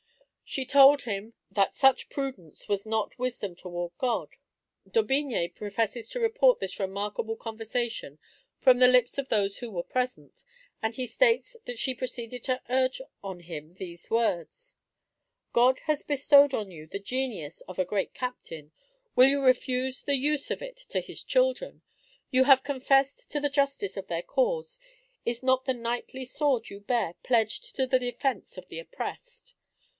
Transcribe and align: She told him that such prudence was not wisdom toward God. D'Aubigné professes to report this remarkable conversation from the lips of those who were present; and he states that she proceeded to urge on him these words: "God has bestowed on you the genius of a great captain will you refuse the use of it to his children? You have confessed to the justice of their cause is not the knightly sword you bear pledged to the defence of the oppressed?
She 0.43 0.65
told 0.65 1.03
him 1.03 1.33
that 1.51 1.75
such 1.75 2.09
prudence 2.09 2.67
was 2.67 2.85
not 2.85 3.17
wisdom 3.19 3.55
toward 3.55 3.97
God. 3.97 4.33
D'Aubigné 4.89 5.53
professes 5.55 6.09
to 6.09 6.19
report 6.19 6.59
this 6.59 6.77
remarkable 6.79 7.37
conversation 7.37 8.19
from 8.57 8.79
the 8.79 8.87
lips 8.89 9.17
of 9.17 9.29
those 9.29 9.59
who 9.59 9.71
were 9.71 9.83
present; 9.83 10.43
and 10.81 10.95
he 10.95 11.07
states 11.07 11.55
that 11.65 11.79
she 11.79 11.93
proceeded 11.93 12.43
to 12.45 12.61
urge 12.67 12.99
on 13.23 13.41
him 13.41 13.75
these 13.75 14.09
words: 14.09 14.75
"God 15.53 15.79
has 15.81 16.03
bestowed 16.03 16.53
on 16.53 16.69
you 16.71 16.85
the 16.87 16.99
genius 16.99 17.61
of 17.61 17.79
a 17.79 17.85
great 17.85 18.13
captain 18.13 18.73
will 19.15 19.27
you 19.27 19.41
refuse 19.41 20.01
the 20.01 20.15
use 20.17 20.51
of 20.51 20.61
it 20.63 20.77
to 20.89 20.99
his 20.99 21.23
children? 21.23 21.81
You 22.31 22.45
have 22.45 22.63
confessed 22.63 23.31
to 23.31 23.39
the 23.39 23.49
justice 23.49 23.95
of 23.95 24.07
their 24.07 24.23
cause 24.23 24.79
is 25.25 25.43
not 25.43 25.63
the 25.63 25.75
knightly 25.75 26.25
sword 26.25 26.69
you 26.71 26.81
bear 26.81 27.13
pledged 27.23 27.75
to 27.77 27.85
the 27.87 27.99
defence 27.99 28.57
of 28.57 28.67
the 28.67 28.79
oppressed? 28.79 29.53